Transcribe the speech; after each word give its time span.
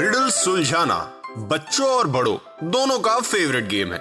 Riddle 0.00 0.28
सुलझाना 0.30 0.96
बच्चों 1.38 1.86
और 1.88 2.06
बड़ों, 2.06 2.36
दोनों 2.64 2.98
का 2.98 3.18
फेवरेट 3.20 3.64
गेम 3.64 3.92
है। 3.92 3.98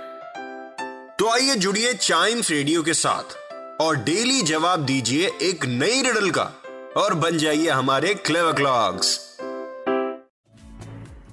तो 1.18 1.30
आइए 1.30 1.56
जुड़िए 1.56 1.94
चाइम्स 1.94 2.52
रेडियो 2.52 2.84
के 2.84 2.94
साथ 2.94 3.36
और 3.82 3.96
डेली 3.96 4.42
जवाब 4.42 4.86
दीजिए 4.86 5.32
एक 5.42 5.66
नई 5.66 6.02
रिडल 6.02 6.30
का 6.30 6.44
और 6.98 7.14
बन 7.14 7.38
जाइए 7.38 7.70
हमारे 7.70 8.14
क्लेवर 8.14 8.54
क्लॉक्स 8.54 9.18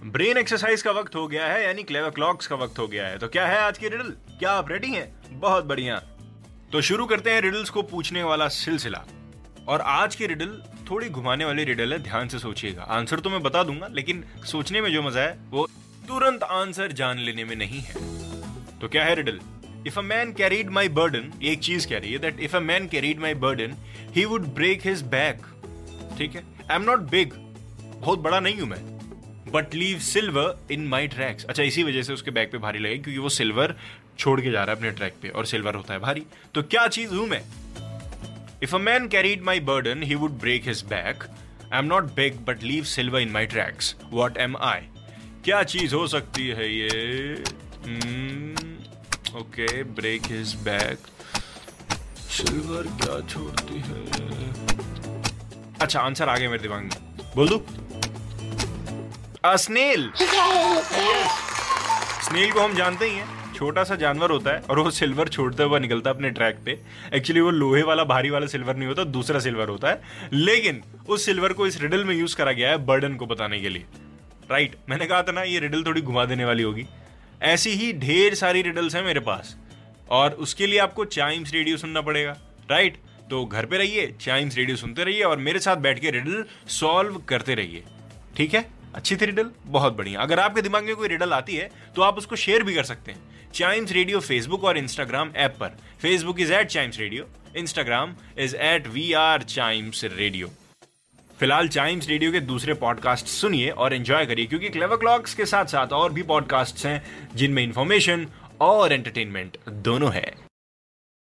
ब्रेन 0.07 0.37
एक्सरसाइज 0.37 0.83
का 0.83 0.91
वक्त 0.91 1.15
हो 1.15 1.27
गया 1.29 1.47
है, 1.47 1.65
यानी 1.65 1.83
क्लेवर 1.83 2.11
क्लॉक्स 2.11 2.47
का 2.47 2.57
वक्त 2.57 2.79
हो 2.79 2.87
गया 2.89 3.07
है। 3.07 3.19
तो 3.19 3.29
क्या 3.29 3.47
है 3.47 3.61
आज 3.61 3.79
की 3.79 3.89
रिडल 3.89 4.11
क्या 4.39 4.53
आप 4.53 4.71
रेडी 4.71 4.89
हैं? 4.89 5.41
बहुत 5.41 5.65
बढ़िया। 5.65 5.99
तो 6.73 6.81
शुरू 6.81 7.07
करते 7.07 7.31
हैं 7.31 7.41
रिडल्स 7.41 7.71
को 7.71 7.83
पूछने 7.83 8.23
वाला 8.23 8.49
सिलसिला। 8.49 9.05
और 9.69 9.81
आज 9.81 10.15
की 10.15 10.27
रिडल 10.27 10.63
थोड़ी 10.91 11.09
घुमाने 11.09 11.45
वाली 11.45 11.65
रिडल 11.65 11.93
है, 11.93 11.99
ध्यान 11.99 12.29
से 12.29 12.39
सोचिएगा। 12.39 12.83
आंसर 12.83 13.21
तो 13.21 13.31
मैं 13.31 13.43
बता 13.43 13.63
दूँगा, 13.63 13.89
लेकिन 13.93 14.25
सोचने 14.47 14.81
में 14.81 14.91
जो 14.93 15.03
मज़ा 15.03 15.21
है, 15.21 15.39
वो 15.51 15.67
तुरंत 16.09 16.43
आंसर 16.43 16.93
जान 16.93 17.19
लेने 17.19 17.45
में 17.45 17.55
नहीं 17.57 17.81
है। 17.81 17.95
तो 18.81 18.89
क्या 18.89 19.05
है 19.05 19.15
riddle 19.15 19.41
if 19.87 19.99
a 19.99 20.03
man 20.03 20.33
carried 20.33 20.71
my 20.71 20.89
burden 20.91 21.33
एक 21.43 21.61
चीज़ 21.61 21.89
कह 21.89 21.99
रही 21.99 22.13
है 22.13 22.19
that 22.19 22.41
if 22.41 22.57
a 22.57 22.61
man 22.61 22.87
carried 22.89 23.21
my 23.21 23.35
burden 23.37 23.77
he 24.15 24.25
would 24.25 24.47
break 24.55 24.87
his 24.87 25.03
back 25.09 25.43
ठीक 26.19 26.35
है? 26.35 26.43
आई 26.71 26.77
एम 26.77 26.83
नॉट 26.83 27.11
बिग 27.11 27.33
बहुत 27.97 28.19
बड़ा 28.19 28.41
नहीं 28.41 28.61
हूँ 28.61 28.69
मैं 28.69 28.81
but 29.53 29.75
leave 29.75 29.99
silver 29.99 30.73
in 30.73 30.87
my 30.87 31.09
tracks 31.09 31.45
अच्छा 31.45 31.63
इसी 31.63 31.83
वजह 31.83 32.03
से 32.03 32.13
उसके 32.13 32.31
बैग 32.31 32.51
पे 32.53 32.59
भारी 32.59 32.79
लगे 32.79 32.99
क्योंकि 32.99 33.19
वो 33.19 33.29
सिल्वर 33.31 33.75
छोड़ 34.19 34.41
के 34.41 34.51
जा 34.51 34.63
रहा 34.65 34.71
है 34.71 34.77
अपने 34.77 34.91
ट्रैक 34.91 35.15
पे, 35.23 35.29
और 35.29 35.47
सिल्वर 35.47 35.75
होता 35.75 35.95
है 35.95 36.01
भारी। 36.01 36.23
तो 36.55 36.63
क्या 36.65 36.87
चीज़ 36.89 37.15
हूँ 37.15 37.27
मैं? 37.29 37.43
If 38.63 38.75
a 38.75 38.79
man 38.79 39.09
carried 39.09 39.43
my 39.43 39.61
burden 39.61 40.03
he 40.03 40.15
would 40.15 40.39
break 40.41 40.69
his 40.69 40.83
back 40.83 41.25
I 41.73 41.79
am 41.79 41.85
not 41.85 42.05
big 42.15 42.39
but 42.47 42.63
leave 42.63 42.85
silver 42.85 43.21
in 43.21 43.31
my 43.31 43.47
tracks 43.47 43.95
what 44.11 44.39
am 44.39 44.57
I 44.57 44.81
क्या 45.45 45.63
चीज़ 45.63 45.95
हो 45.95 46.07
सकती 46.07 46.47
है 46.49 46.69
ये? 46.73 47.35
Okay 49.39 49.83
break 49.83 50.27
his 50.27 50.55
back 50.65 51.07
silver 52.31 52.87
क्या 53.03 53.21
छोड़ती 53.29 53.81
है? 53.87 54.01
अच्छा 55.81 56.01
आंसर 56.01 56.29
आ 56.29 56.37
गया 56.37 56.51
मेरे 56.51 56.63
दिमाग 56.63 56.83
में। 56.83 56.91
बोल 57.37 57.49
दू। 57.49 57.59
स्नेल। 59.47 60.11
स्नेल 62.25 62.53
को 62.53 62.61
हम 62.61 62.75
जानते 62.75 63.09
ही 63.09 63.15
हैं। 63.15 63.46
छोटा 63.57 63.85
सा 63.85 63.95
जानवर 63.95 64.31
होता 64.31 64.51
है 64.51 64.61
और 64.61 64.79
वो 64.79 64.91
सिल्वर 64.91 65.29
छोड़ते 65.29 65.63
हुआ 65.63 65.79
निकलता 65.79 66.11
है 66.11 66.17
अपने 66.17 66.31
ट्रैक 66.31 66.59
पे। 66.65 66.81
एक्चुअली 67.15 67.41
वो 67.41 67.51
लोहे 67.51 67.83
वाला, 67.83 68.05
भारी 68.05 68.31
वाला 68.31 68.47
सिल्वर 68.47 68.77
नहीं 68.77 68.89
होता, 68.89 69.05
दूसरा 69.05 69.41
सिल्वर 69.41 69.69
होता 69.69 69.89
है। 69.89 70.03
लेकिन 70.33 70.83
उस 71.09 71.25
सिल्वर 71.25 71.53
को 71.53 71.67
इस 71.67 71.81
रिडल 71.81 72.05
में 72.05 72.17
यूज़ 72.17 72.37
करा 72.37 72.53
गया 72.53 72.71
है 72.71 72.77
बर्डन 72.77 73.15
को 73.15 73.27
बताने 73.27 73.61
के 73.61 73.69
लिए। 73.69 73.85
राइट 74.51 74.77
मैंने 74.89 75.07
कहा 75.07 75.23
था 75.23 75.33
ना, 75.33 75.43
ये 75.43 75.59
रिडल 75.59 75.85
थोड़ी 75.85 76.01
घुमा 76.01 76.25
देने 76.25 76.45
वाली 76.45 76.63
होगी। 76.63 76.87
ऐसी 77.43 77.71
ही 77.71 77.93
ढेर 77.93 78.35
सारी 78.35 78.63
रिडल्स 78.63 78.97
हैं 78.97 79.03
मेरे 79.03 79.21
पास। 79.21 79.57
और 80.11 80.31
उसके 80.31 80.67
लिए 80.67 80.79
आपको 80.79 81.05
चाइम्स 81.05 81.53
रेडियो 81.53 81.77
सुनना 81.77 82.01
पड़ेगा। 82.01 82.37
राइट 82.71 82.97
तो 83.31 83.45
घर 83.45 83.67
पे 83.67 83.79
रहिए 83.79 84.15
चाइम्स 84.21 84.57
रेडियो 84.57 84.77
सुनते 84.77 85.05
रहिए 85.05 85.23
और 85.23 85.37
मेरे 85.37 85.59
साथ 85.59 85.77
बैठ 85.77 85.99
के 85.99 86.11
रिडल 86.11 86.45
सॉल्व 86.69 87.15
करते 87.19 87.55
रहिए। 87.55 87.83
ठीक 88.37 88.55
है? 88.55 88.76
अच्छी 88.97 89.17
थी 89.17 89.27
रिडल 89.27 89.51
बहुत 89.67 89.97
बढ़िया। 89.97 90.21
अगर 90.21 90.41
आपके 90.41 90.63
दिमाग 90.63 90.85
में 90.85 90.95
कोई 90.97 91.09
रिडल 91.09 91.33
आती 91.33 91.57
है 91.57 91.71
तो 91.97 92.03
आप 92.03 92.19
उसको 92.19 92.37
शेयर 92.37 92.63
भी 92.63 92.75
कर 92.75 92.85
सकते 92.85 93.13
हैं। 93.13 93.51
चाइम्स 93.55 93.93
रेडियो 93.93 94.21
फेसबुक 94.21 94.65
और 94.65 94.79
इंस्टाग्राम 94.79 95.33
ऐप 95.37 95.57
पर। 95.61 95.77
Facebook 96.03 96.41
is 96.41 96.53
at 96.53 96.67
Chimes 96.67 96.99
radio 96.99 97.29
Instagram 97.57 98.15
is 98.39 98.57
at 98.57 98.87
we 98.87 99.13
are 99.15 99.43
Chimes 99.45 100.05
radio 100.07 100.51
फ़िलहाल 101.39 101.69
चाइम्स 101.69 102.09
रेडियो 102.09 102.33
के 102.33 102.41
दूसरे 102.43 102.75
पॉडकास्ट 102.75 103.27
सुनिए 103.27 103.71
और 103.71 103.95
एंजॉय 103.95 104.27
करिए, 104.27 104.47
क्योंकि 104.47 104.69
क्लेवर 104.69 104.97
क्लॉक्स 104.97 105.35
के 105.35 105.47
साथ 105.47 105.65
साथ 105.67 105.93
और 105.93 106.13
भी 106.13 106.23
पॉडकास्ट 106.23 106.85
हैं, 106.87 107.03
जिनमें 107.35 107.63
इंफॉर्मेशन 107.63 108.27
और 108.61 108.93
एंटरटेनमेंट 108.93 109.57
दोनों 109.69 110.13
है। 110.13 110.46